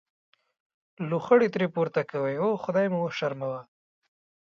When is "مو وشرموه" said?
2.93-3.59